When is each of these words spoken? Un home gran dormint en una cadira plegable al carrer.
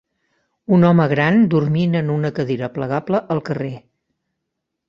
Un 0.77 0.85
home 0.87 1.05
gran 1.11 1.37
dormint 1.55 1.93
en 2.01 2.09
una 2.15 2.33
cadira 2.39 2.71
plegable 2.79 3.23
al 3.37 3.47
carrer. 3.51 3.73